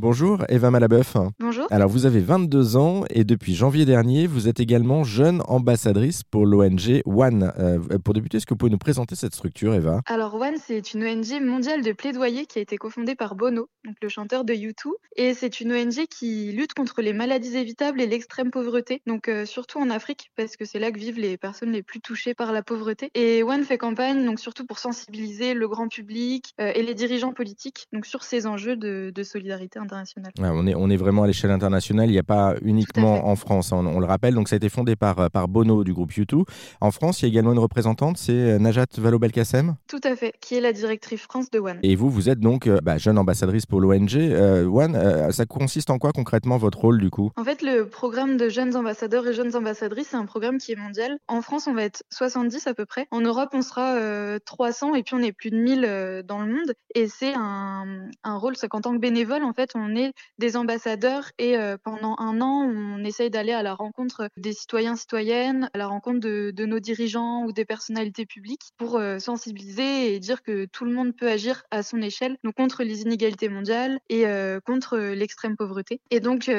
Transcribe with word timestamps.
Bonjour, 0.00 0.44
Eva 0.48 0.70
Malabeuf. 0.70 1.16
Bonjour. 1.40 1.66
Alors, 1.70 1.88
vous 1.88 2.06
avez 2.06 2.20
22 2.20 2.76
ans 2.76 3.02
et 3.10 3.24
depuis 3.24 3.56
janvier 3.56 3.84
dernier, 3.84 4.28
vous 4.28 4.46
êtes 4.46 4.60
également 4.60 5.02
jeune 5.02 5.42
ambassadrice 5.48 6.22
pour 6.22 6.46
l'ONG 6.46 7.02
One. 7.04 7.52
Euh, 7.58 7.80
pour 7.98 8.14
débuter, 8.14 8.36
est-ce 8.36 8.46
que 8.46 8.54
vous 8.54 8.58
pouvez 8.58 8.70
nous 8.70 8.78
présenter 8.78 9.16
cette 9.16 9.34
structure, 9.34 9.74
Eva? 9.74 10.02
Alors, 10.06 10.36
One, 10.36 10.54
c'est 10.64 10.94
une 10.94 11.02
ONG 11.02 11.42
mondiale 11.42 11.82
de 11.82 11.90
plaidoyer 11.90 12.46
qui 12.46 12.60
a 12.60 12.62
été 12.62 12.76
cofondée 12.76 13.16
par 13.16 13.34
Bono, 13.34 13.70
donc 13.84 13.96
le 14.00 14.08
chanteur 14.08 14.44
de 14.44 14.54
U2. 14.54 14.92
Et 15.16 15.34
c'est 15.34 15.60
une 15.60 15.72
ONG 15.72 16.06
qui 16.08 16.52
lutte 16.52 16.74
contre 16.74 17.02
les 17.02 17.12
maladies 17.12 17.56
évitables 17.56 18.00
et 18.00 18.06
l'extrême 18.06 18.52
pauvreté, 18.52 19.02
donc 19.08 19.26
euh, 19.26 19.46
surtout 19.46 19.80
en 19.80 19.90
Afrique, 19.90 20.30
parce 20.36 20.56
que 20.56 20.64
c'est 20.64 20.78
là 20.78 20.92
que 20.92 20.98
vivent 21.00 21.18
les 21.18 21.36
personnes 21.36 21.72
les 21.72 21.82
plus 21.82 22.00
touchées 22.00 22.34
par 22.34 22.52
la 22.52 22.62
pauvreté. 22.62 23.10
Et 23.14 23.42
One 23.42 23.64
fait 23.64 23.78
campagne, 23.78 24.24
donc 24.24 24.38
surtout 24.38 24.64
pour 24.64 24.78
sensibiliser 24.78 25.54
le 25.54 25.66
grand 25.66 25.88
public 25.88 26.54
euh, 26.60 26.70
et 26.72 26.84
les 26.84 26.94
dirigeants 26.94 27.32
politiques, 27.32 27.88
donc 27.92 28.06
sur 28.06 28.22
ces 28.22 28.46
enjeux 28.46 28.76
de, 28.76 29.10
de 29.12 29.22
solidarité 29.24 29.80
internationale. 29.96 30.32
On, 30.38 30.66
est, 30.66 30.74
on 30.74 30.90
est 30.90 30.96
vraiment 30.96 31.22
à 31.22 31.26
l'échelle 31.26 31.50
internationale, 31.50 32.08
il 32.08 32.12
n'y 32.12 32.18
a 32.18 32.22
pas 32.22 32.54
uniquement 32.62 33.28
en 33.28 33.36
France, 33.36 33.72
on, 33.72 33.86
on 33.86 34.00
le 34.00 34.06
rappelle. 34.06 34.34
Donc, 34.34 34.48
ça 34.48 34.56
a 34.56 34.58
été 34.58 34.68
fondé 34.68 34.96
par, 34.96 35.30
par 35.30 35.48
Bono 35.48 35.84
du 35.84 35.92
groupe 35.92 36.12
U2. 36.12 36.44
En 36.80 36.90
France, 36.90 37.20
il 37.20 37.24
y 37.24 37.26
a 37.26 37.28
également 37.28 37.52
une 37.52 37.58
représentante, 37.58 38.18
c'est 38.18 38.32
euh, 38.32 38.58
Najat 38.58 38.86
Vallaud-Belkacem 38.98 39.76
Tout 39.88 40.00
à 40.04 40.14
fait, 40.16 40.34
qui 40.40 40.54
est 40.56 40.60
la 40.60 40.72
directrice 40.72 41.22
France 41.22 41.50
de 41.50 41.58
One. 41.58 41.78
Et 41.82 41.96
vous, 41.96 42.10
vous 42.10 42.28
êtes 42.28 42.40
donc 42.40 42.66
euh, 42.66 42.80
bah, 42.82 42.98
jeune 42.98 43.18
ambassadrice 43.18 43.66
pour 43.66 43.80
l'ONG. 43.80 44.16
Euh, 44.16 44.66
One, 44.66 44.94
euh, 44.94 45.30
ça 45.30 45.46
consiste 45.46 45.90
en 45.90 45.98
quoi 45.98 46.12
concrètement 46.12 46.58
votre 46.58 46.78
rôle 46.78 47.00
du 47.00 47.10
coup? 47.10 47.30
En 47.36 47.44
fait, 47.44 47.62
le 47.62 47.86
programme 47.86 48.36
de 48.36 48.48
jeunes 48.48 48.76
ambassadeurs 48.76 49.26
et 49.26 49.32
jeunes 49.32 49.54
ambassadrices, 49.56 50.08
c'est 50.10 50.16
un 50.16 50.26
programme 50.26 50.58
qui 50.58 50.72
est 50.72 50.76
mondial. 50.76 51.18
En 51.28 51.42
France, 51.42 51.66
on 51.66 51.74
va 51.74 51.84
être 51.84 52.02
70 52.10 52.66
à 52.66 52.74
peu 52.74 52.86
près. 52.86 53.06
En 53.10 53.20
Europe, 53.20 53.50
on 53.52 53.62
sera 53.62 53.94
euh, 53.96 54.38
300 54.44 54.94
et 54.94 55.02
puis 55.02 55.14
on 55.14 55.20
est 55.22 55.32
plus 55.32 55.50
de 55.50 55.56
1000 55.56 55.84
euh, 55.84 56.22
dans 56.22 56.40
le 56.40 56.52
monde. 56.52 56.74
Et 56.94 57.08
c'est 57.08 57.34
un, 57.34 58.08
un 58.24 58.36
rôle, 58.36 58.56
c'est 58.56 58.68
qu'en 58.68 58.80
tant 58.80 58.92
que 58.92 58.98
bénévole, 58.98 59.42
en 59.44 59.52
fait, 59.52 59.72
on 59.78 59.94
est 59.94 60.12
des 60.38 60.56
ambassadeurs 60.56 61.30
et 61.38 61.56
euh, 61.56 61.76
pendant 61.82 62.16
un 62.18 62.40
an, 62.40 62.62
on 62.64 63.04
essaye 63.04 63.30
d'aller 63.30 63.52
à 63.52 63.62
la 63.62 63.74
rencontre 63.74 64.28
des 64.36 64.52
citoyens, 64.52 64.96
citoyennes, 64.96 65.70
à 65.72 65.78
la 65.78 65.86
rencontre 65.86 66.20
de, 66.20 66.66
nos 66.66 66.80
dirigeants 66.80 67.44
ou 67.44 67.52
des 67.52 67.64
personnalités 67.64 68.26
publiques 68.26 68.72
pour 68.76 68.96
euh, 68.96 69.18
sensibiliser 69.18 70.14
et 70.14 70.18
dire 70.18 70.42
que 70.42 70.66
tout 70.66 70.84
le 70.84 70.92
monde 70.92 71.16
peut 71.16 71.28
agir 71.28 71.64
à 71.70 71.82
son 71.82 72.02
échelle, 72.02 72.36
donc 72.44 72.54
contre 72.54 72.82
les 72.82 73.02
inégalités 73.02 73.48
mondiales 73.48 73.98
et 74.08 74.26
euh, 74.26 74.60
contre 74.60 74.98
l'extrême 74.98 75.56
pauvreté. 75.56 76.00
Et 76.10 76.20
donc, 76.20 76.50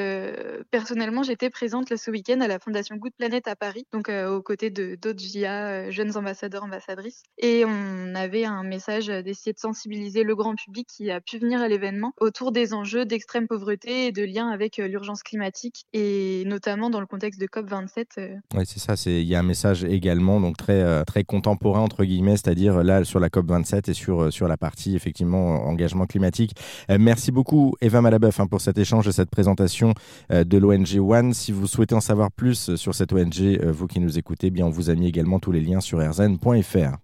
personnellement, 0.72 1.24
j'étais 1.24 1.50
présente 1.50 1.96
ce 1.96 2.12
week-end 2.12 2.40
à 2.42 2.48
la 2.48 2.60
Fondation 2.60 2.96
Good 2.96 3.14
Planet 3.18 3.48
à 3.48 3.56
Paris, 3.56 3.86
donc 3.92 4.10
aux 4.10 4.42
côtés 4.42 4.70
d'autres 4.70 5.20
JA, 5.20 5.92
jeunes 5.92 6.18
ambassadeurs, 6.18 6.64
ambassadrices. 6.64 7.24
Et 7.38 7.66
on 7.66 8.16
avait 8.16 8.46
un 8.46 8.64
message 8.64 9.08
d'essayer 9.08 9.54
de 9.54 9.60
sensibiliser 9.60 10.24
le 10.24 10.36
grand 10.36 10.56
public 10.56 10.88
qui 10.88 11.12
a 11.12 11.22
pu 11.22 11.38
venir 11.38 11.62
à 11.62 11.68
l'événement 11.68 12.14
autour 12.20 12.52
des 12.52 12.74
enjeux 12.74 13.06
d'extrême 13.10 13.48
pauvreté 13.48 14.08
et 14.08 14.12
de 14.14 14.24
lien 14.24 14.48
avec 14.48 14.80
euh, 14.80 14.88
l'urgence 14.88 15.24
climatique, 15.24 15.86
et 15.92 16.44
notamment 16.46 16.90
dans 16.90 17.02
le 17.02 17.06
contexte 17.06 17.42
de 17.42 17.48
COP27. 17.48 18.06
euh, 18.20 18.36
Oui, 18.56 18.64
c'est 18.66 18.80
ça. 18.80 18.94
Il 19.10 19.24
y 19.24 19.36
a 19.36 19.40
un 19.40 19.44
message 19.44 19.84
également 19.84 20.40
donc 20.40 20.56
très 20.56 20.82
euh, 20.82 21.04
très 21.04 21.26
contemporain 21.26 21.82
entre 21.82 22.06
guillemets, 22.06 22.38
c'est-à-dire 22.38 22.84
là 22.84 23.04
sur 23.04 23.20
la 23.20 23.30
COP 23.30 23.48
27 23.48 23.90
et 23.90 23.94
sur 23.94 24.32
sur 24.32 24.48
la 24.48 24.56
partie 24.56 24.96
effectivement 24.96 25.66
engagement 25.68 26.06
climatique. 26.06 26.56
Merci 26.90 27.32
beaucoup 27.32 27.74
Eva 27.82 28.02
Malabeuf 28.02 28.40
hein, 28.40 28.48
pour 28.48 28.62
cet 28.62 28.78
échange 28.78 29.08
et 29.08 29.12
cette 29.12 29.30
présentation 29.30 29.94
de 30.30 30.58
l'ONG 30.58 31.00
One. 31.00 31.34
Si 31.34 31.52
vous 31.52 31.68
souhaitez 31.68 31.96
en 31.96 32.02
savoir 32.02 32.32
plus 32.32 32.76
sur 32.76 32.94
cette 32.94 33.12
ONG, 33.12 33.60
vous 33.64 33.88
qui 33.88 34.00
nous 34.00 34.18
écoutez, 34.18 34.48
eh 34.48 34.52
bien 34.52 34.66
on 34.66 34.70
vous 34.70 34.90
a 34.90 34.96
mis 34.96 35.08
également 35.08 35.40
tous 35.40 35.52
les 35.52 35.62
liens 35.62 35.82
sur 35.82 36.00
rzn.fr. 36.00 36.98